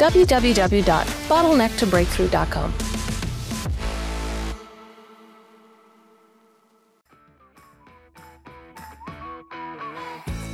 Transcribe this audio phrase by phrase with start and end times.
[0.00, 2.74] www.bottlenecktobreakthrough.com.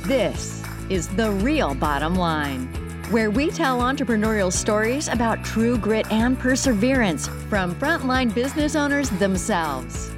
[0.03, 2.67] This is The Real Bottom Line,
[3.09, 10.11] where we tell entrepreneurial stories about true grit and perseverance from frontline business owners themselves.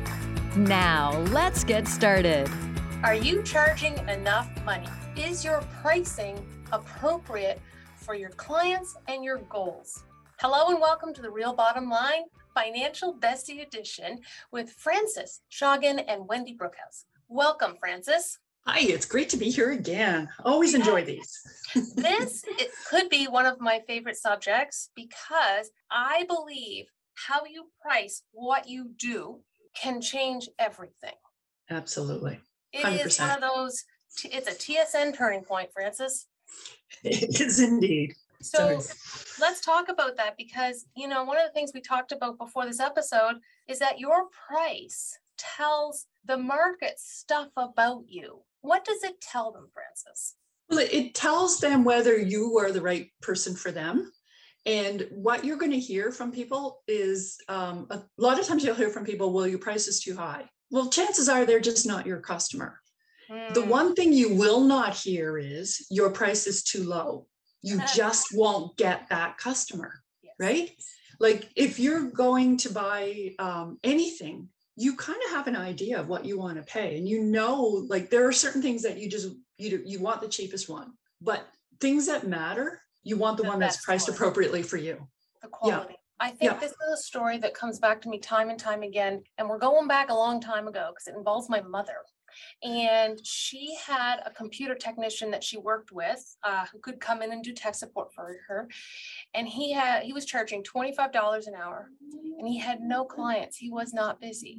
[0.56, 2.50] Now, let's get started.
[3.04, 4.90] Are you charging enough money?
[5.16, 7.60] Is your pricing appropriate
[8.10, 10.04] for your clients and your goals?
[10.40, 12.24] Hello and welcome to the Real Bottom Line
[12.56, 14.18] Financial Bestie Edition
[14.52, 17.06] with Frances Schagen and Wendy Brookhouse.
[17.28, 18.40] Welcome, Frances.
[18.66, 20.28] Hi, it's great to be here again.
[20.44, 21.40] Always enjoy these.
[21.96, 28.24] this it could be one of my favorite subjects because I believe how you price
[28.32, 29.42] what you do
[29.80, 31.14] can change everything.
[31.70, 32.40] Absolutely.
[32.76, 32.92] 100%.
[32.92, 33.84] It is one of those,
[34.24, 36.26] it's a TSN turning point, Frances.
[37.04, 38.14] It is indeed.
[38.42, 38.82] So
[39.40, 42.66] let's talk about that because, you know, one of the things we talked about before
[42.66, 43.36] this episode
[43.68, 48.42] is that your price tells the market stuff about you.
[48.62, 50.36] What does it tell them, Frances?
[50.70, 54.12] Well, it tells them whether you are the right person for them.
[54.66, 58.76] And what you're going to hear from people is um, a lot of times you'll
[58.76, 60.46] hear from people, well, your price is too high.
[60.70, 62.80] Well, chances are they're just not your customer.
[63.30, 63.54] Mm.
[63.54, 63.70] The hmm.
[63.70, 67.28] one thing you will not hear is your price is too low.
[67.62, 70.34] You just won't get that customer, yes.
[70.40, 70.72] right?
[71.20, 74.50] Like if you're going to buy um, anything,
[74.80, 77.86] you kind of have an idea of what you want to pay and you know
[77.90, 79.28] like there are certain things that you just
[79.58, 81.46] you you want the cheapest one but
[81.82, 85.06] things that matter you want the, the one that's priced appropriately for you
[85.42, 85.96] the quality yeah.
[86.22, 86.60] I think yeah.
[86.60, 89.24] this is a story that comes back to me time and time again.
[89.38, 91.96] And we're going back a long time ago because it involves my mother.
[92.64, 97.32] And she had a computer technician that she worked with uh, who could come in
[97.32, 98.68] and do tech support for her.
[99.34, 101.90] And he had he was charging $25 an hour
[102.38, 103.58] and he had no clients.
[103.58, 104.58] He was not busy.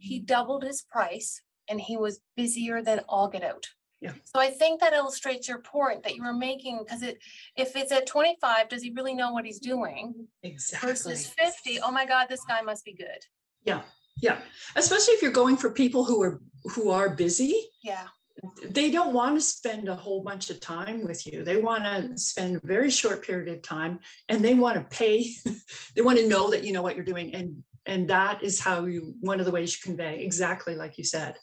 [0.00, 3.66] He doubled his price and he was busier than all get out.
[4.00, 4.12] Yeah.
[4.24, 7.18] So I think that illustrates your point that you were making because it
[7.56, 10.26] if it's at 25, does he really know what he's doing?
[10.42, 10.90] Exactly.
[10.90, 13.06] Versus 50, oh my God, this guy must be good.
[13.64, 13.82] Yeah.
[14.20, 14.38] Yeah.
[14.76, 16.40] Especially if you're going for people who are
[16.74, 17.54] who are busy.
[17.82, 18.06] Yeah.
[18.64, 21.44] They don't want to spend a whole bunch of time with you.
[21.44, 25.30] They want to spend a very short period of time and they want to pay.
[25.94, 27.34] they want to know that you know what you're doing.
[27.34, 31.04] And and that is how you one of the ways you convey, exactly like you
[31.04, 31.36] said.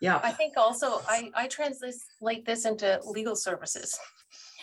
[0.00, 0.20] Yeah.
[0.22, 3.96] I think also I, I translate this into legal services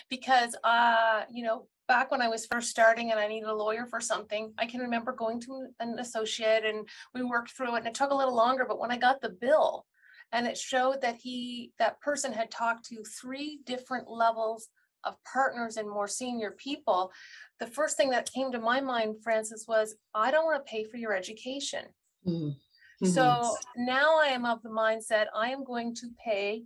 [0.09, 3.87] because uh, you know, back when I was first starting and I needed a lawyer
[3.87, 7.87] for something, I can remember going to an associate and we worked through it and
[7.87, 8.63] it took a little longer.
[8.65, 9.87] But when I got the bill
[10.31, 14.69] and it showed that he, that person had talked to three different levels
[15.03, 17.11] of partners and more senior people,
[17.59, 20.83] the first thing that came to my mind, Frances, was I don't want to pay
[20.83, 21.85] for your education.
[22.25, 23.07] Mm-hmm.
[23.07, 23.85] So mm-hmm.
[23.85, 26.65] now I am of the mindset I am going to pay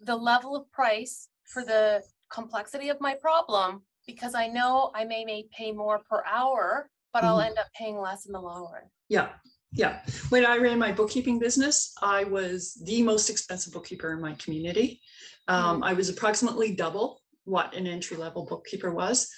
[0.00, 5.24] the level of price for the complexity of my problem because I know I may,
[5.24, 7.28] may pay more per hour, but mm-hmm.
[7.28, 8.82] I'll end up paying less in the long run.
[9.08, 9.28] Yeah.
[9.72, 10.02] Yeah.
[10.28, 15.00] When I ran my bookkeeping business, I was the most expensive bookkeeper in my community.
[15.48, 15.84] Um, mm-hmm.
[15.84, 19.28] I was approximately double what an entry level bookkeeper was,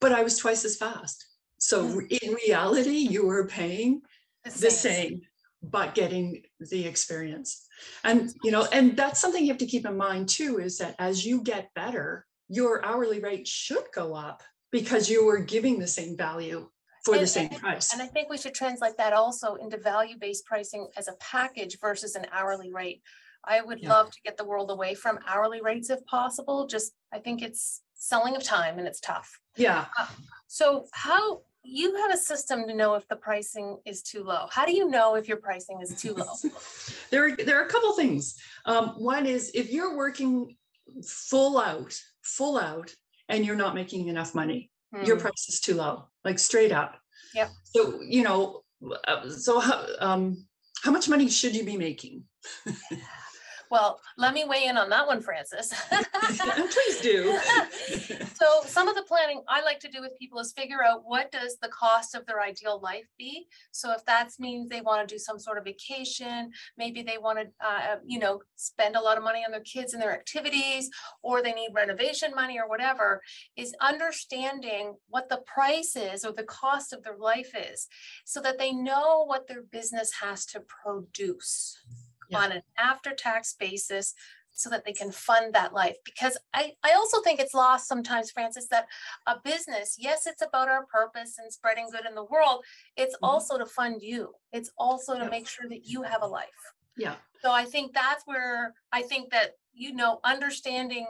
[0.00, 1.24] but I was twice as fast.
[1.58, 2.14] So mm-hmm.
[2.22, 4.02] in reality, you were paying
[4.44, 4.60] the same.
[4.60, 5.20] the same,
[5.62, 7.66] but getting the experience.
[8.04, 10.94] And, you know, and that's something you have to keep in mind too, is that
[10.98, 15.86] as you get better, your hourly rate should go up because you were giving the
[15.86, 16.68] same value
[17.04, 17.92] for and, the same and, price.
[17.92, 21.78] And I think we should translate that also into value based pricing as a package
[21.80, 23.02] versus an hourly rate.
[23.44, 23.88] I would yeah.
[23.88, 26.66] love to get the world away from hourly rates if possible.
[26.66, 29.40] Just, I think it's selling of time and it's tough.
[29.56, 29.86] Yeah.
[29.98, 30.08] Uh,
[30.46, 34.46] so, how you have a system to know if the pricing is too low.
[34.50, 36.32] How do you know if your pricing is too low?
[37.10, 38.36] there, are, there are a couple things.
[38.64, 40.56] Um, one is if you're working
[41.04, 42.92] full out full out
[43.28, 44.70] and you're not making enough money.
[44.94, 45.06] Mm.
[45.06, 45.22] Your hmm.
[45.22, 46.98] price is too low, like straight up.
[47.34, 47.48] Yeah.
[47.64, 48.62] So, you know,
[49.06, 50.46] uh, so how, um,
[50.82, 52.24] how much money should you be making?
[53.70, 55.72] Well, let me weigh in on that one, Frances.
[55.90, 57.38] Please do.
[58.34, 61.30] So some of the planning I like to do with people is figure out what
[61.30, 63.46] does the cost of their ideal life be?
[63.70, 67.38] So if that means they want to do some sort of vacation, maybe they want
[67.38, 70.90] to, uh, you know, spend a lot of money on their kids and their activities,
[71.22, 73.22] or they need renovation money or whatever,
[73.56, 77.86] is understanding what the price is or the cost of their life is,
[78.24, 81.78] so that they know what their business has to produce
[82.30, 82.38] Yeah.
[82.38, 84.14] on an after-tax basis
[84.52, 85.96] so that they can fund that life.
[86.04, 88.86] Because I, I also think it's lost sometimes, Frances, that
[89.26, 92.64] a business, yes, it's about our purpose and spreading good in the world.
[92.96, 93.28] It's Mhm.
[93.28, 94.34] also to fund you.
[94.52, 96.48] It's also to make sure that you have a life.
[96.96, 101.06] Yeah, So I think that's where I think that, you know, understanding,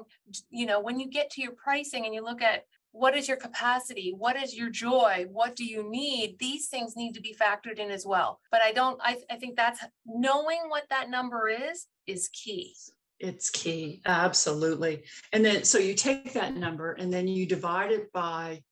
[0.50, 3.37] you know, when you get to your pricing and you look at what is your
[3.37, 4.12] capacity?
[4.16, 5.26] What is your joy?
[5.31, 6.37] What do you need?
[6.38, 8.40] These things need to be factored in as well.
[8.50, 12.75] But I don't, I, I think that's knowing what that number is, is key.
[13.20, 15.04] it's key, absolutely.
[15.32, 18.62] And then, so you take that number and then you divide it by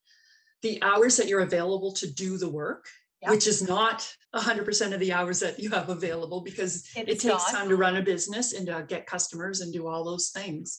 [0.62, 2.86] the hours that you're available to do the work,
[3.22, 3.30] Yeah.
[3.30, 7.22] which is not hundred percent of the hours that you have available because it It's
[7.24, 7.50] takes not.
[7.50, 10.78] time to run a business and to get customers and do all those things.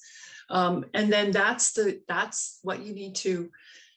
[0.50, 3.50] Um, and then that's the, that's what you need to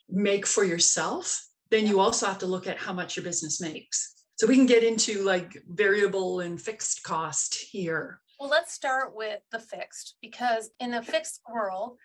[0.08, 1.46] make for yourself.
[1.70, 4.14] Then you also have to look at how much your business makes.
[4.36, 8.20] So we can get into like variable and fixed cost here.
[8.38, 11.96] Well, let's start with the fixed, because in a fixed world,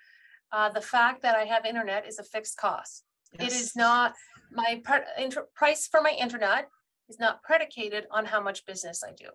[0.51, 3.03] uh, the fact that I have internet is a fixed cost.
[3.33, 3.61] It Yes.
[3.61, 4.13] is not,
[4.51, 6.69] my pre- inter- price for my internet
[7.09, 9.29] is not predicated on how much business I do.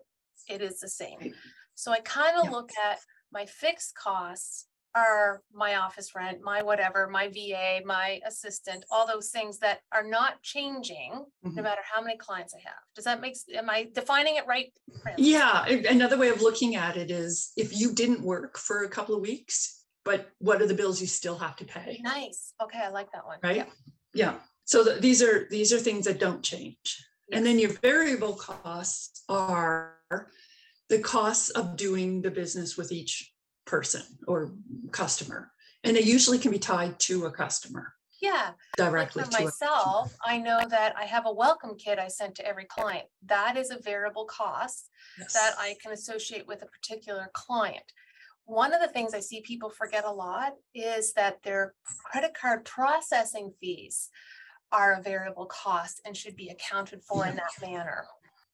[0.47, 1.33] It is the same.
[1.75, 2.99] So I kind of look at
[3.31, 9.29] my fixed costs are my office rent, my whatever, my VA, my assistant, all those
[9.29, 11.63] things that are not changing no Mhm.
[11.63, 12.77] matter how many clients I have.
[12.95, 14.71] Does that make, am I defining it right?
[15.01, 15.25] Frances?
[15.27, 19.15] Yeah, another way of looking at it is if you didn't work for a couple
[19.15, 21.99] of weeks, but what are the bills you still have to pay?
[22.03, 22.53] Nice.
[22.61, 23.39] Okay, I like that one.
[23.41, 23.57] Right?
[23.57, 23.69] Yeah.
[24.13, 27.03] Yeah, so th- these are, these are things that don't change.
[27.31, 29.97] And then your variable costs are
[30.89, 33.32] the costs of doing the business with each
[33.65, 34.51] person or
[34.91, 35.51] customer.
[35.83, 40.15] And they usually can be tied to a customer Yeah, like directly for to myself,
[40.25, 43.05] I know that I have a welcome kit I sent to every client.
[43.25, 44.89] That is a variable cost
[45.33, 47.83] that I can associate with a particular client.
[48.45, 51.73] One of the things I see people forget a lot is that their
[52.05, 54.09] credit card processing fees
[54.71, 58.05] are a variable cost and should be accounted for in that manner.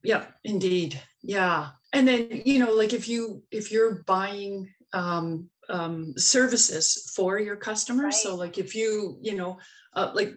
[0.03, 0.99] Yeah, indeed.
[1.21, 1.69] Yeah.
[1.93, 7.55] And then, you know, like if you, if you're buying um, um, services for your
[7.55, 9.57] customers, so like if you, you know,
[9.93, 10.33] uh, like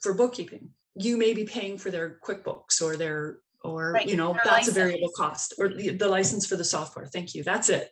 [0.00, 4.32] for bookkeeping, you may be paying for their QuickBooks or their, or, Right, you know,
[4.32, 7.06] their that's a variable cost or the, the license for the software.
[7.06, 7.42] Thank you.
[7.42, 7.88] That's it.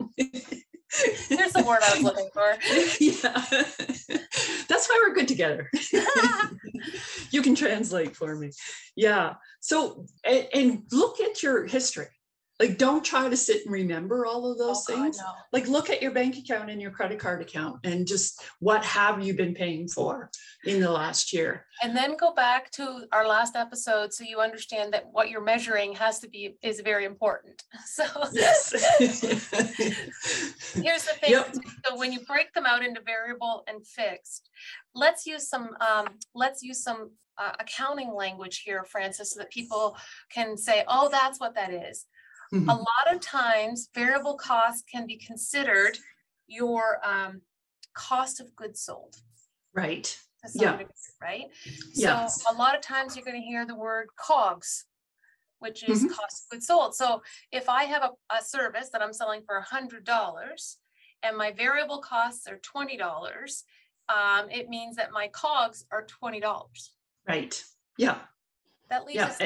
[1.28, 2.56] There's the word I was looking for.
[3.00, 3.44] yeah.
[4.68, 5.70] That's why we're good together.
[7.30, 8.50] you can translate for me.
[8.96, 9.34] Yeah.
[9.60, 12.06] So, and, and look at your history.
[12.60, 15.18] Like, don't try to sit and remember all of those Oh, God, things.
[15.18, 15.24] no.
[15.52, 19.24] Like, look at your bank account and your credit card account and just what have
[19.24, 20.30] you been paying for
[20.64, 21.66] in the last year?
[21.82, 25.94] And then go back to our last episode so you understand that what you're measuring
[25.94, 27.62] has to be, is very important.
[27.86, 28.70] So Yes.
[30.74, 31.54] here's the thing, Yep.
[31.86, 34.48] so when you break them out into variable and fixed,
[34.94, 39.96] let's use some, um, let's use some uh, accounting language here, Frances, so that people
[40.32, 42.06] can say, oh, that's what that is.
[42.54, 42.68] A Mhm.
[42.68, 45.98] lot of times variable costs can be considered
[46.46, 47.42] your um,
[47.94, 49.16] cost of goods sold.
[49.72, 50.16] Right.
[50.54, 50.72] Yeah.
[50.76, 50.86] degree,
[51.20, 51.50] right?
[51.94, 52.42] Yes.
[52.42, 54.84] So a lot of times you're going to hear the word COGS,
[55.58, 56.10] which is Mhm.
[56.14, 56.94] cost of goods sold.
[56.94, 60.78] So if I have a, a service that I'm selling for a hundred dollars
[61.24, 63.64] and my variable costs are twenty dollars,
[64.08, 66.92] um, it means that my COGS are twenty dollars.
[67.26, 67.64] Right.
[67.96, 68.26] Yeah.
[68.90, 69.40] That leaves Yeah, us,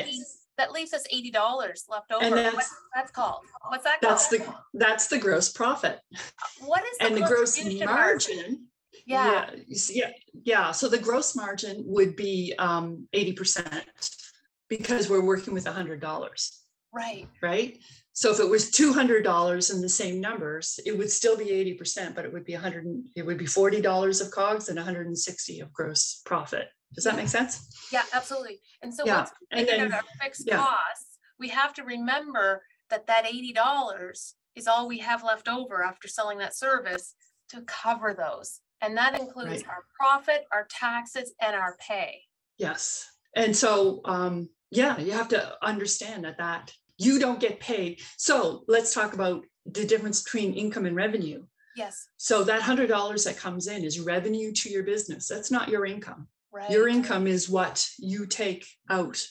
[0.58, 2.24] that leaves us eighty dollars left over.
[2.24, 3.40] And What's that's, that's called?
[3.68, 4.52] What's that that's called?
[4.74, 5.98] the, that's the gross profit.
[6.60, 8.66] What is the And the gross contribution margin.
[9.06, 10.10] Yeah, see, Yeah,
[10.42, 13.86] yeah, so the gross margin would be um eighty percent
[14.68, 16.60] because we're working with a hundred dollars,
[16.92, 17.26] right.
[17.42, 17.78] right?
[18.12, 21.50] So if it was two hundred dollars in the same numbers, it would still be
[21.50, 24.30] eighty percent, but it would be a hundred, and- it would be forty dollars of
[24.32, 26.68] COGS and hundred and sixty of gross profit.
[26.94, 27.68] Does that make sense?
[27.92, 28.60] Yeah, absolutely.
[28.82, 30.56] And so Yeah, once we and figured out then- our fixed yeah.
[30.56, 35.84] costs, we have to remember that that eighty dollars is all we have left over
[35.84, 37.14] after selling that service
[37.50, 38.60] to cover those.
[38.80, 39.68] And that includes Right.
[39.68, 42.22] our profit, our taxes, and our pay.
[42.56, 43.06] Yes.
[43.36, 48.02] And so, um, yeah, you have to understand that that you don't get paid.
[48.16, 51.46] So let's talk about the difference between income and revenue.
[51.76, 55.28] Yes, So that hundred dollars that comes in is revenue to your business.
[55.28, 56.26] That's not your income.
[56.52, 56.70] Right.
[56.70, 59.22] Your income is what you take out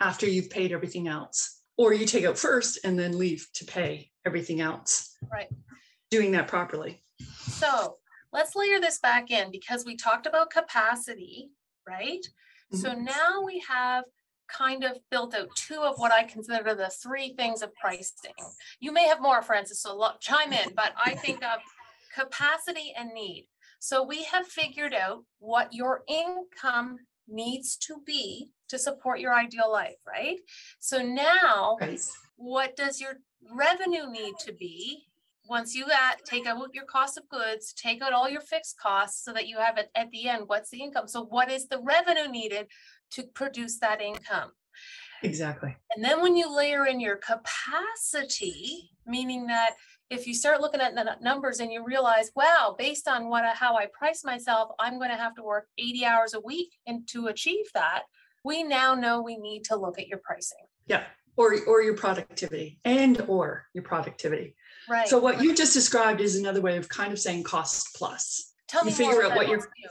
[0.00, 1.62] after you've paid everything else.
[1.78, 5.14] Or you take out first and then leave to pay everything else.
[5.30, 5.48] Right.
[6.10, 7.02] Doing that properly.
[7.20, 7.96] So
[8.32, 11.50] let's layer this back in because we talked about capacity,
[11.86, 12.24] right?
[12.72, 13.04] So Mm-hmm.
[13.04, 14.04] now we have
[14.48, 18.32] kind of built out two of what I consider the three things of pricing.
[18.80, 21.60] You may have more, Frances, so chime in, but I think of
[22.14, 23.48] capacity and need.
[23.78, 29.70] So we have figured out what your income needs to be to support your ideal
[29.70, 30.38] life, right?
[30.80, 32.00] So now Right.
[32.36, 33.14] what does your
[33.52, 35.08] revenue need to be?
[35.48, 39.24] Once you add, take out your cost of goods, take out all your fixed costs
[39.24, 41.06] so that you have it at the end, what's the income?
[41.06, 42.66] So what is the revenue needed
[43.12, 44.50] to produce that income?
[45.22, 45.76] Exactly.
[45.94, 49.74] And then when you layer in your capacity, meaning that
[50.10, 53.76] if you start looking at the numbers and you realize, wow, based on what, how
[53.76, 57.26] I price myself, I'm going to have to work 80 hours a week and to
[57.26, 58.02] achieve that,
[58.44, 60.66] we now know we need to look at your pricing.
[60.86, 61.04] Yeah.
[61.36, 64.54] Or, or your productivity and or your productivity.
[64.88, 65.08] Right.
[65.08, 68.54] So what you just described is another way of kind of saying cost plus.
[68.68, 69.90] Tell you me figure out what that your- for you.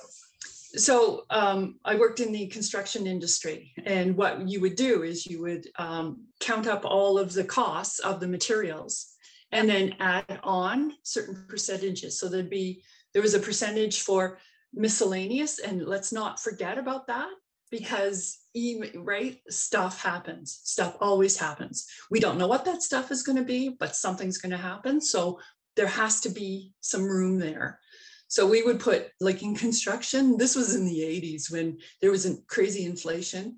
[0.78, 5.42] So um, I worked in the construction industry, and what you would do is you
[5.42, 9.14] would um, count up all of the costs of the materials,
[9.52, 12.20] and then add on certain percentages.
[12.20, 14.40] So there'd be there was a percentage for
[14.74, 17.30] miscellaneous, and let's not forget about that
[17.72, 20.60] because even right stuff happens.
[20.64, 21.88] Stuff always happens.
[22.12, 25.02] We don't know what that stuff is going to be, but something's going to happen.
[25.02, 25.40] So
[25.76, 27.80] there has to be some room there.
[28.28, 32.26] So we would put like in construction, this was in the 80s when there was
[32.26, 33.58] a crazy inflation.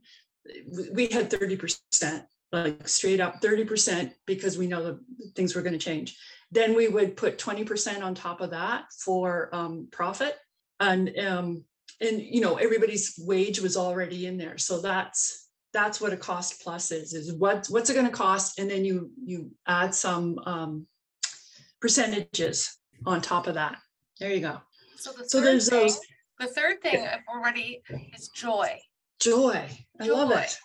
[0.94, 5.00] We had 30%, like straight up 30% because we know that
[5.36, 6.18] things were going to change.
[6.52, 10.38] Then we would put 20% on top of that for um, profit.
[10.80, 11.66] And um,
[12.00, 14.58] and you know, everybody's wage was already in there.
[14.58, 18.60] So that's that's what a cost plus is, is what what's it going to cost?
[18.60, 20.88] And then you you add some um,
[21.82, 23.78] percentages on top of that.
[24.20, 24.62] There you go.
[24.96, 26.00] So the So third there's thing, those-
[26.40, 27.82] the third thing I've already
[28.16, 28.80] is joy,
[29.20, 29.68] Joy.
[30.00, 30.58] I love it.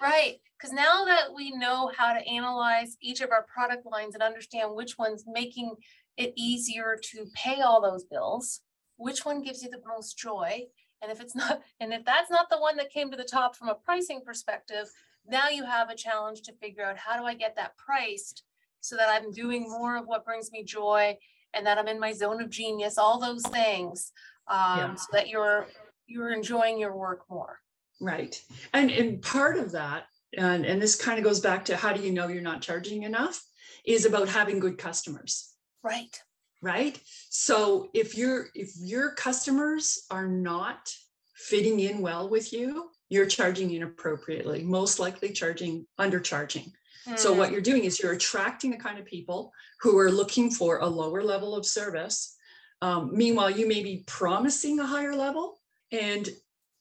[0.00, 0.40] right?
[0.58, 4.74] Because now that we know how to analyze each of our product lines and understand
[4.74, 5.74] which one's making
[6.16, 8.60] it easier to pay all those bills,
[8.96, 10.62] which one gives you the most joy?
[11.02, 13.54] And if it's not, and if that's not the one that came to the top
[13.56, 14.88] from a pricing perspective,
[15.26, 18.42] now you have a challenge to figure out how do I get that priced
[18.80, 21.16] so that I'm doing more of what brings me joy
[21.56, 24.12] and that I'm in my zone of genius, all those things,
[24.48, 24.84] Yeah.
[24.86, 25.66] um, so that you're
[26.06, 27.60] you're enjoying your work more.
[28.00, 28.40] Right.
[28.72, 30.04] And and part of that,
[30.36, 33.04] and, and this kind of goes back to how do you know you're not charging
[33.04, 33.42] enough,
[33.86, 35.54] is about having good customers.
[35.82, 36.18] Right.
[36.62, 40.90] right so if your if your customers are not
[41.34, 46.72] fitting in well with you you're charging inappropriately most likely charging undercharging
[47.16, 50.50] so Mm, what you're doing is you're attracting the kind of people who are looking
[50.50, 52.36] for a lower level of service.
[52.82, 55.60] Um, meanwhile you may be promising a higher level
[55.92, 56.28] and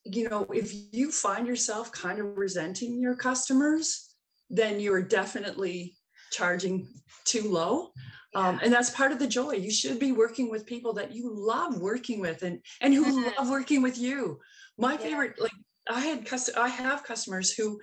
[0.06, 4.16] you know if you find yourself kind of resenting your customers
[4.50, 5.96] then you're definitely
[6.32, 6.88] charging
[7.26, 7.92] too low.
[8.36, 9.52] Um, and that's part of the joy.
[9.54, 13.50] You should be working with people that you love working with and and who love
[13.50, 14.40] working with you.
[14.78, 14.98] My Yeah.
[15.00, 15.52] favorite like
[15.90, 17.80] i had cust- i have customers who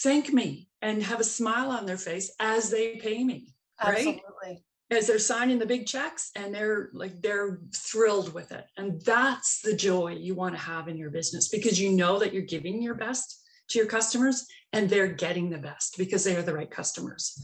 [0.00, 3.96] thank me and have a smile on their face as they pay me right?
[3.96, 4.64] Absolutely.
[4.90, 9.60] as they're signing the big checks and they're like they're thrilled with it and that's
[9.60, 12.82] the joy you want to have in your business because you know that you're giving
[12.82, 16.70] your best to your customers and they're getting the best because they are the right
[16.70, 17.40] customers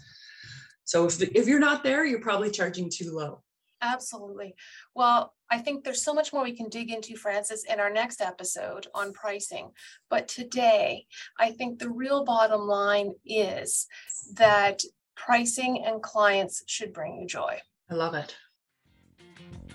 [0.85, 3.43] so if, if you're not there you're probably charging too low
[3.83, 4.55] Absolutely.
[4.95, 8.21] Well, I think there's so much more we can dig into, Frances, in our next
[8.21, 9.71] episode on pricing.
[10.09, 11.07] But today,
[11.39, 13.87] I think the real bottom line is
[14.35, 14.83] that
[15.17, 17.59] pricing and clients should bring you joy.
[17.91, 18.35] i love it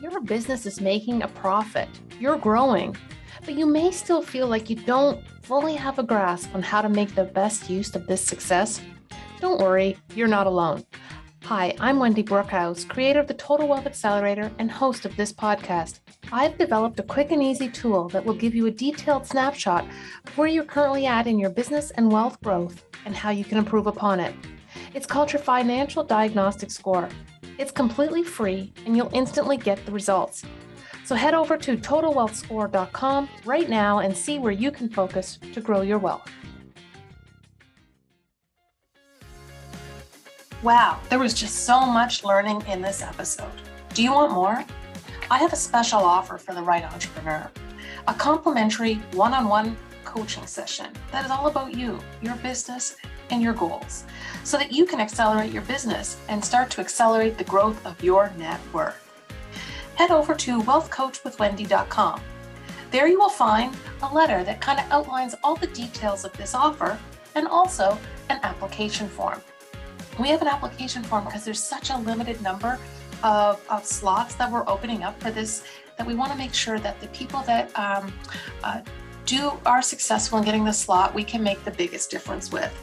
[0.02, 1.90] Your business is making a profit,
[2.20, 2.96] you're growing,
[3.44, 6.90] but you may still feel like you don't fully have a grasp on how to
[6.90, 8.82] make the best use of this success.
[9.40, 10.84] Don't worry, you're not alone.
[11.46, 16.00] Hi, I'm Wendy Brookhouse, creator of the Total Wealth Accelerator and host of this podcast.
[16.32, 19.86] I've developed a quick and easy tool that will give you a detailed snapshot
[20.26, 23.60] of where you're currently at in your business and wealth growth and how you can
[23.60, 24.34] improve upon it.
[24.96, 27.08] It's called your Financial Diagnostic Score.
[27.60, 30.44] It's completely free and you'll instantly get the results.
[31.04, 35.82] So head over to totalwealthscore.com right now and see where you can focus to grow
[35.82, 36.28] your wealth.
[40.66, 43.52] Wow, there was just so much learning in this episode.
[43.94, 44.66] Do you want more?
[45.30, 47.52] I have a special offer for the right entrepreneur
[48.08, 52.96] a complimentary one on one coaching session that is all about you, your business,
[53.30, 54.06] and your goals
[54.44, 58.32] so that you can accelerate your business and start to accelerate the growth of your
[58.36, 59.08] net worth.
[59.94, 62.22] Head over to wealthcoachwithwendy.com.
[62.90, 66.56] There you will find a letter that kind of outlines all the details of this
[66.56, 66.98] offer
[67.36, 69.40] and also an application form.
[70.20, 72.80] We have an application form because there's such a limited number
[73.24, 75.64] of, of slots that we're opening up for this
[75.98, 78.14] that we want to make sure that the people that um,
[78.64, 78.82] uh,
[79.26, 82.74] do are successful in getting the slot, we can make the biggest difference with.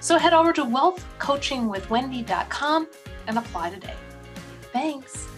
[0.00, 2.88] So head over to wealthcoachingwithwendy.com
[3.26, 3.94] and apply today.
[4.72, 5.28] Thanks.